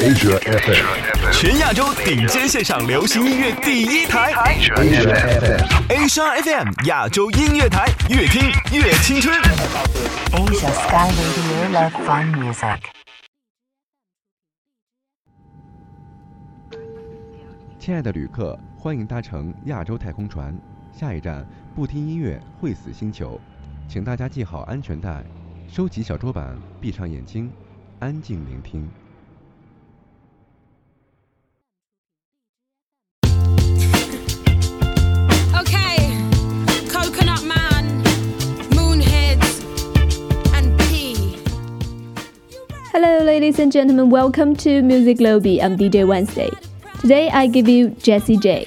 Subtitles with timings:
[0.00, 5.04] Asia FM，全亚洲顶尖线上流行音乐第一台，Asia
[5.40, 9.38] FM，Asia FM 亚洲音乐台，越听越青春。
[10.32, 12.78] Asia Sky Radio Love Fun Music。
[17.78, 20.58] 亲爱的旅客，欢迎搭乘亚洲太空船，
[20.98, 23.38] 下一站不听音乐会死星球，
[23.86, 25.22] 请大家系好安全带，
[25.68, 27.52] 收起小桌板，闭上眼睛，
[27.98, 28.90] 安静聆听。
[42.92, 44.10] Hello, ladies and gentlemen.
[44.10, 45.62] Welcome to Music Lobby.
[45.62, 46.50] I'm DJ Wednesday.
[47.00, 48.66] Today I give you Jessie J.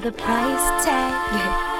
[0.00, 1.74] The price tag.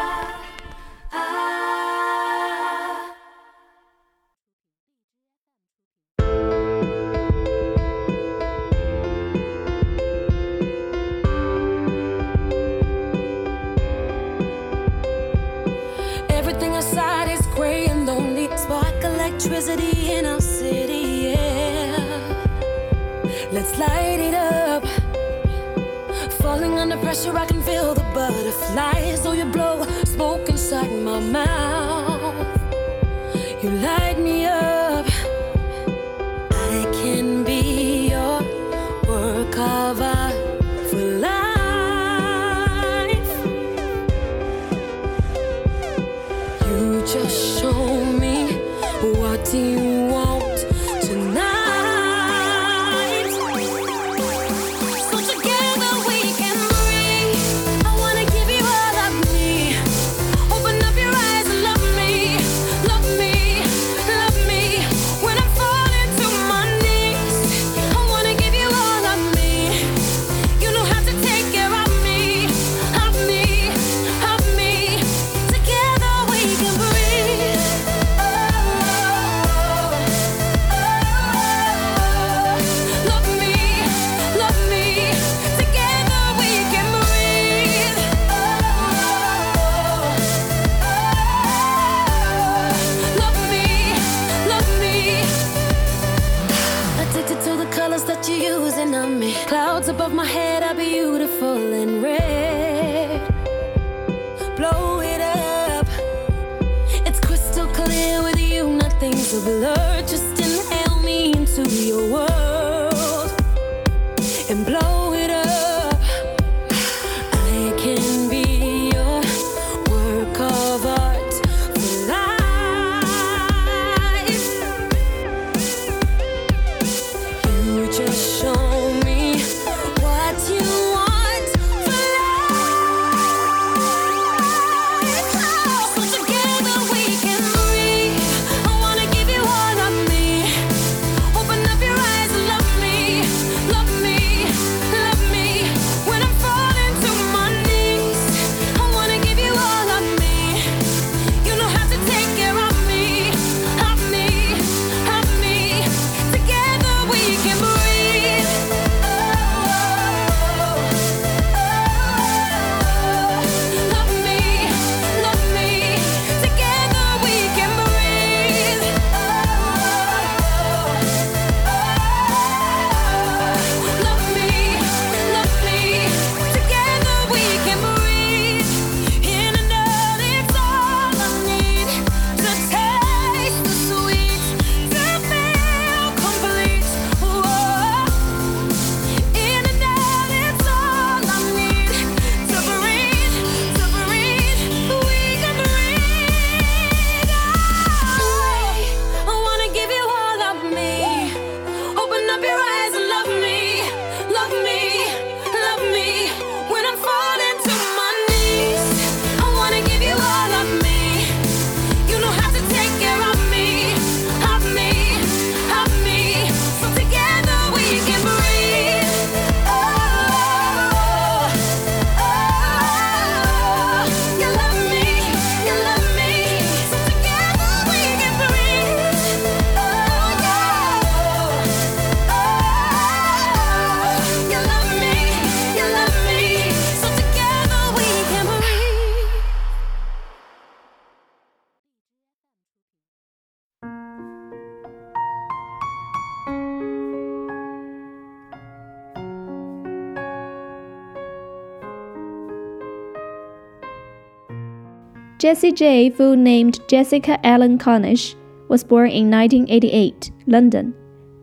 [255.38, 258.35] Jessie J, full named Jessica Ellen Cornish,
[258.68, 260.92] was born in 1988, London.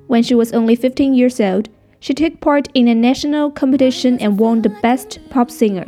[0.08, 1.70] When she was only 15 years old,
[2.02, 5.88] she took part in a national competition and won the Best Pop Singer.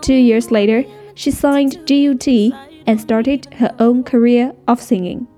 [0.00, 0.82] Two years later,
[1.14, 2.26] she signed GUT
[2.86, 5.28] and started her own career of singing.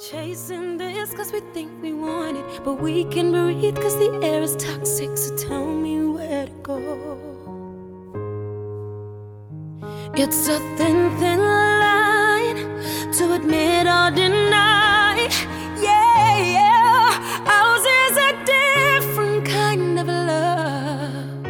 [0.00, 4.42] Chasing this cause we think we want it, but we can breathe cause the air
[4.42, 5.16] is toxic.
[5.16, 7.49] So tell me where to go.
[10.14, 12.56] It's a thin, thin line
[13.16, 15.28] to admit or deny.
[15.80, 17.52] Yeah, yeah.
[17.56, 21.46] Ours is a different kind of love.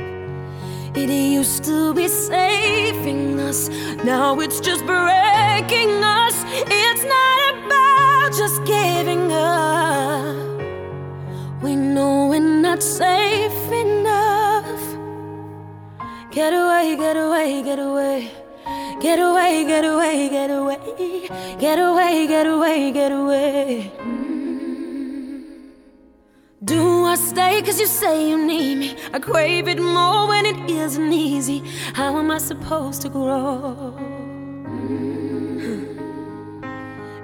[0.97, 3.68] It used to be saving us,
[4.04, 6.37] now it's just breaking us.
[6.82, 10.37] It's not about just giving up.
[11.62, 13.50] We know we're not safe.
[16.30, 18.30] Get away, get away, get away.
[19.00, 20.78] Get away, get away, get away.
[21.58, 23.90] Get away, get away, get away.
[23.99, 25.42] Mm.
[26.62, 28.96] Do I stay cause you say you need me?
[29.12, 31.64] I crave it more when it isn't easy.
[31.94, 33.96] How am I supposed to grow?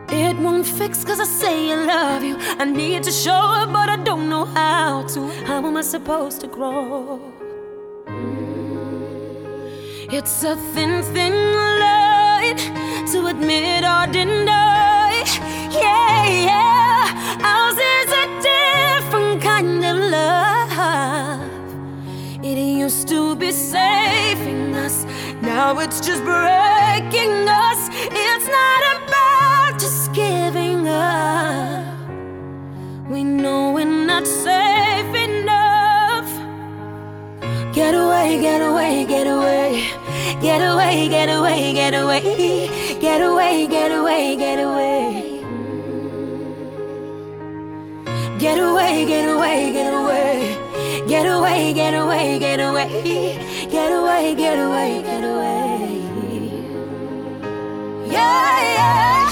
[0.08, 2.36] It won't fix cause I say I love you.
[2.58, 5.28] I need to show it, but I don't know how to.
[5.44, 7.35] How am I supposed to grow?
[10.08, 11.34] It's a thin, thin
[11.80, 12.56] line
[13.10, 15.24] to admit or deny.
[15.72, 17.42] Yeah, yeah.
[17.42, 21.50] Ours is a different kind of love.
[22.44, 25.04] It used to be saving us,
[25.42, 27.88] now it's just breaking us.
[27.92, 31.84] It's not about just giving up.
[33.10, 36.30] We know we're not safe enough.
[37.74, 39.45] Get away, get away, get away.
[40.42, 42.20] Get away, get away, get away.
[43.00, 45.42] Get away, get away, get away.
[48.38, 50.56] Get away, get away, get away.
[51.08, 53.68] Get away, get away, get away.
[53.70, 56.02] Get away, get away, get away.
[58.12, 59.30] Yeah, yeah.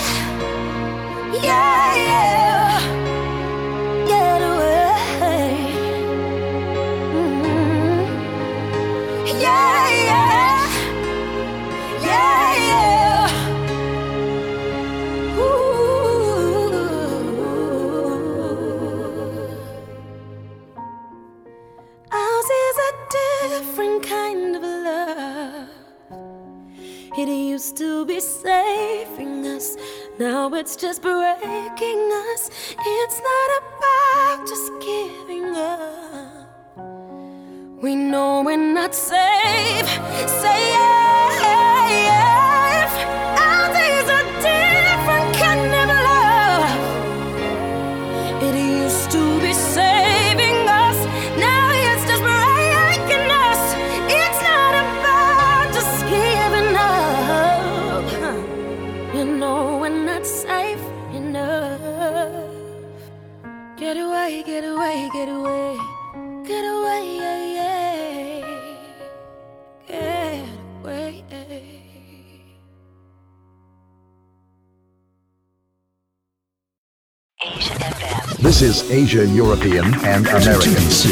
[1.43, 2.64] Yeah, yeah.
[23.49, 25.69] different kind of love.
[27.17, 29.77] It used to be saving us,
[30.19, 32.51] now it's just breaking us.
[32.79, 36.45] It's not about just giving up.
[37.83, 39.89] We know we're not safe.
[40.27, 40.94] Say yeah.
[78.44, 80.76] This is Asia, European, and 这 American.
[80.76, 81.10] 里是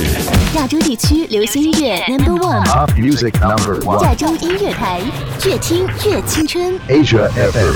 [0.58, 4.16] 亚洲地区流行音乐 Number One， Pop music number 亚 one.
[4.16, 5.02] 洲音乐台，
[5.46, 6.78] 越听越青春。
[6.90, 7.76] Asia FM.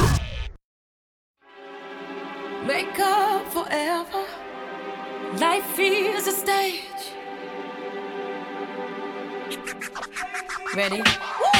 [2.67, 4.25] Make up forever.
[5.39, 6.81] Life is a stage.
[10.75, 11.03] Ready?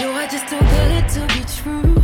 [0.02, 2.04] You are just too good to be true.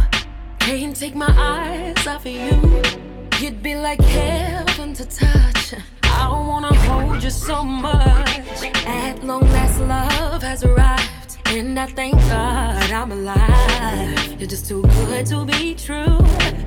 [0.60, 3.11] Can't take my eyes off of you.
[3.43, 5.75] You'd be like heaven to touch.
[6.05, 8.63] I wanna hold you so much.
[8.87, 11.39] At long last, love has arrived.
[11.47, 14.39] And I thank God I'm alive.
[14.39, 16.19] You're just too good to be true.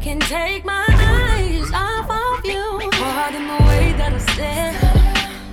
[0.01, 2.89] Can't take my eyes off of you.
[2.91, 4.75] Pardon the way that I stare.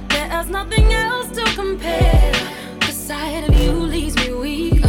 [0.09, 2.33] There's nothing else to compare.
[2.81, 4.83] The sight of you leaves me weak.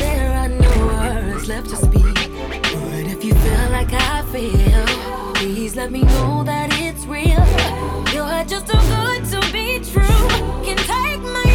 [0.00, 2.02] There are no words left to speak.
[2.02, 4.91] But if you feel like I feel,
[5.72, 7.44] please let me know that it's real.
[8.12, 10.28] You're just too good to be true.
[10.64, 11.51] Can take my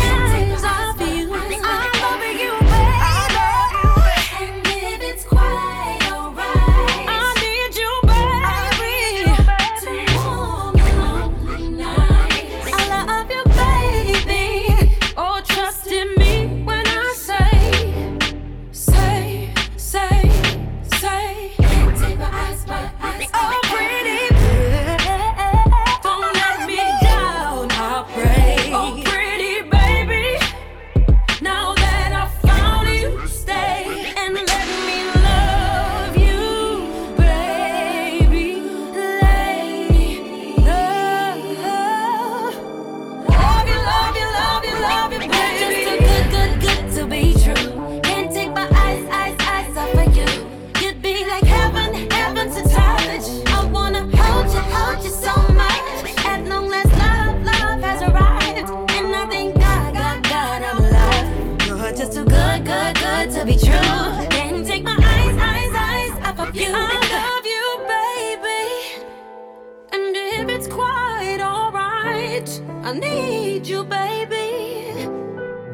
[72.88, 75.04] I need you, baby,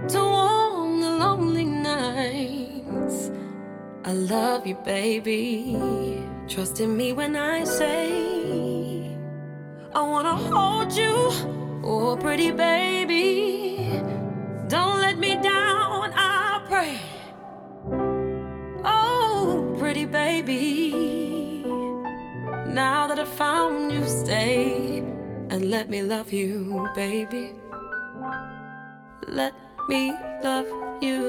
[0.07, 3.29] to warm the lonely nights.
[4.03, 5.77] I love you, baby.
[6.47, 9.15] Trust in me when I say,
[9.93, 11.29] I wanna hold you,
[11.83, 14.01] oh, pretty baby.
[14.67, 16.97] Don't let me down, I pray.
[18.83, 21.63] Oh, pretty baby.
[22.65, 25.12] Now that I found you, stay
[25.53, 27.53] and let me love you, baby.
[29.27, 29.53] Let
[29.87, 30.11] me
[30.43, 30.65] love
[30.99, 31.21] you.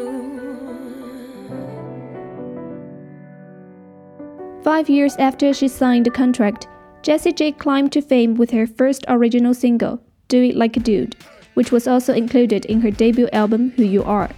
[4.64, 6.68] Five years after she signed the contract,
[7.02, 11.16] Jessie J climbed to fame with her first original single, Do It Like a Dude,
[11.52, 14.30] which was also included in her debut album, Who You Are.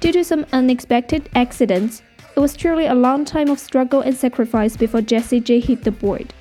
[0.00, 2.02] Due to some unexpected accidents,
[2.34, 5.92] it was truly a long time of struggle and sacrifice before Jessie J hit the
[5.92, 6.34] board.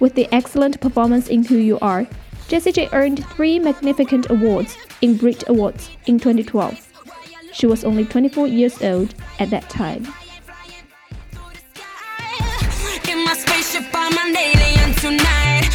[0.00, 2.06] With the excellent performance in Who You Are,
[2.48, 6.92] Jessie J earned three magnificent awards in Brit Awards in 2012.
[7.52, 10.06] She was only 24 years old at that time.
[13.24, 15.67] My spaceship, I'm an alien tonight.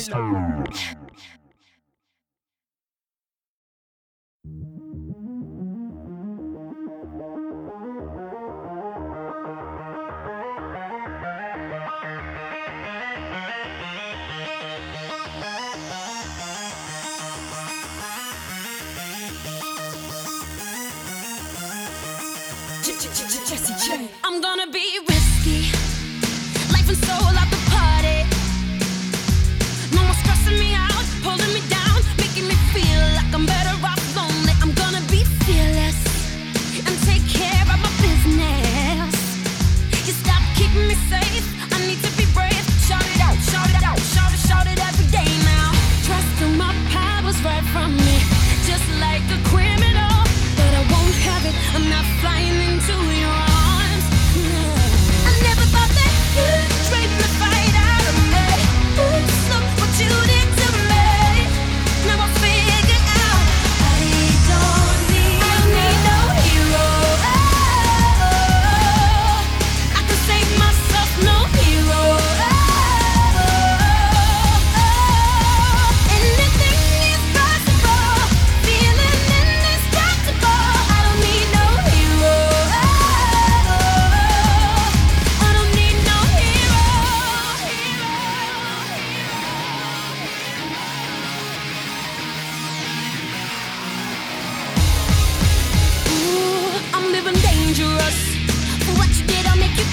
[0.00, 0.96] Stars.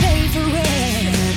[0.08, 1.36] favorite.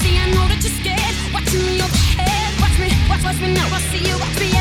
[0.00, 1.14] See, I know that you're scared.
[1.34, 2.50] Watch me over head.
[2.62, 3.66] Watch me, watch, watch me now.
[3.76, 4.16] I see you.
[4.18, 4.51] Watch me.